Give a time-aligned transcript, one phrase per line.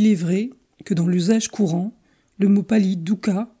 [0.00, 0.48] Il est vrai
[0.86, 1.94] que dans l'usage courant,
[2.38, 3.54] le mot pali dukkha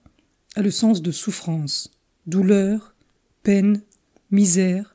[0.56, 1.90] a le sens de souffrance,
[2.26, 2.94] douleur,
[3.42, 3.82] peine,
[4.30, 4.94] misère,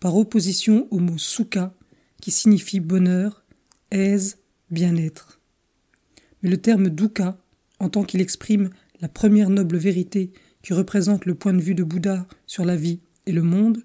[0.00, 1.74] par opposition au mot sukha
[2.22, 3.44] qui signifie bonheur,
[3.90, 4.38] aise,
[4.70, 5.38] bien-être.
[6.40, 7.36] Mais le terme dukkha,
[7.78, 8.70] en tant qu'il exprime
[9.02, 10.32] la première noble vérité
[10.62, 13.82] qui représente le point de vue de Bouddha sur la vie et le monde,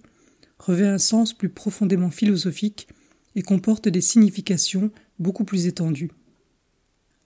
[0.60, 2.88] revêt un sens plus profondément philosophique
[3.36, 6.12] et comporte des significations beaucoup plus étendues.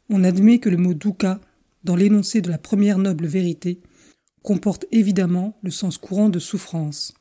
[0.09, 1.41] On admet que le mot dukkha,
[1.83, 3.79] dans l'énoncé de la première noble vérité,
[4.43, 7.13] comporte évidemment le sens courant de souffrance,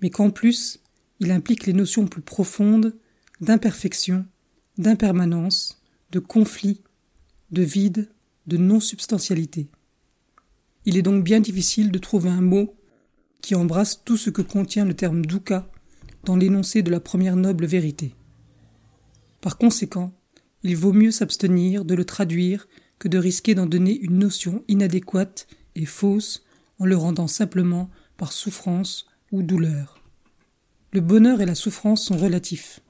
[0.00, 0.80] mais qu'en plus
[1.20, 2.94] il implique les notions plus profondes
[3.40, 4.26] d'imperfection,
[4.78, 6.80] d'impermanence, de conflit,
[7.50, 8.08] de vide,
[8.46, 9.68] de non-substantialité.
[10.84, 12.74] Il est donc bien difficile de trouver un mot
[13.40, 15.68] qui embrasse tout ce que contient le terme dukkha
[16.24, 18.14] dans l'énoncé de la première noble vérité.
[19.40, 20.12] Par conséquent,
[20.64, 22.66] il vaut mieux s'abstenir de le traduire
[22.98, 26.42] que de risquer d'en donner une notion inadéquate et fausse
[26.78, 30.02] en le rendant simplement par souffrance ou douleur.
[30.92, 32.80] Le bonheur et la souffrance sont relatifs.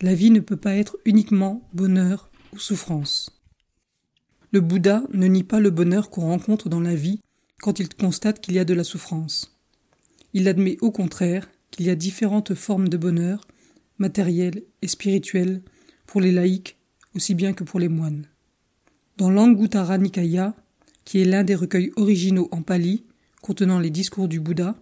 [0.00, 3.40] La vie ne peut pas être uniquement bonheur ou souffrance.
[4.50, 7.20] Le Bouddha ne nie pas le bonheur qu'on rencontre dans la vie
[7.60, 9.56] quand il constate qu'il y a de la souffrance.
[10.32, 13.46] Il admet au contraire qu'il y a différentes formes de bonheur,
[13.98, 15.62] matériel et spirituel,
[16.06, 16.76] pour les laïcs
[17.16, 18.28] aussi bien que pour les moines.
[19.16, 20.54] Dans l'Anguttara Nikaya,
[21.04, 23.04] qui est l'un des recueils originaux en pali
[23.40, 24.76] contenant les discours du Bouddha,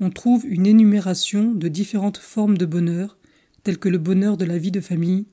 [0.00, 3.16] on trouve une énumération de différentes formes de bonheur,
[3.62, 5.26] telles que le bonheur de la vie de famille,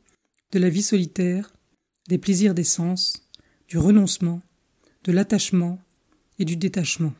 [0.51, 1.53] de la vie solitaire,
[2.07, 3.27] des plaisirs des sens,
[3.67, 4.41] du renoncement,
[5.03, 5.79] de l'attachement
[6.37, 7.13] et du détachement,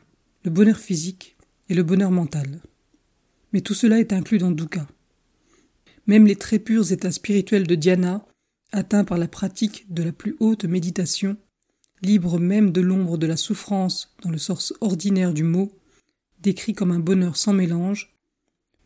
[0.44, 1.36] le bonheur physique
[1.68, 2.60] et le bonheur mental.
[3.52, 4.86] Mais tout cela est inclus dans Dukkha.
[6.06, 8.24] Même les très purs états spirituels de dhyana,
[8.72, 11.36] atteints par la pratique de la plus haute méditation,
[12.02, 15.70] libres même de l'ombre de la souffrance dans le sens ordinaire du mot,
[16.40, 18.16] décrit comme un bonheur sans mélange,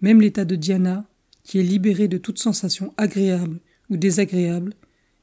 [0.01, 1.09] même l'état de dhyana,
[1.43, 4.75] qui est libéré de toute sensation agréable ou désagréable,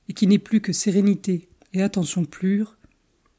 [0.09, 2.77] et qui n'est plus que sérénité et attention pure,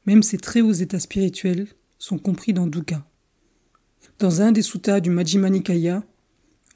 [0.05, 3.05] même ces très hauts états spirituels sont compris dans Dukkha.
[4.19, 6.03] Dans un des suttas du Majjhima Nikaya,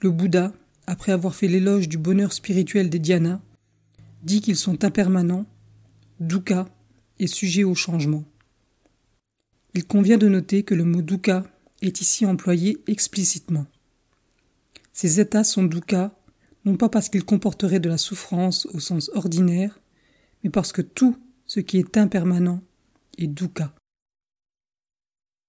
[0.01, 0.53] le Bouddha,
[0.87, 3.41] après avoir fait l'éloge du bonheur spirituel des dhyana,
[4.23, 5.45] dit qu'ils sont impermanents,
[6.19, 6.67] dukkha
[7.19, 8.23] est sujet au changement.
[9.73, 11.45] Il convient de noter que le mot dukkha
[11.81, 13.65] est ici employé explicitement.
[14.93, 16.15] Ces états sont dukkha
[16.65, 19.79] non pas parce qu'ils comporteraient de la souffrance au sens ordinaire,
[20.43, 22.59] mais parce que tout ce qui est impermanent
[23.17, 23.73] est dukkha.